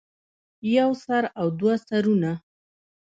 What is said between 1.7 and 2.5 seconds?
سرونه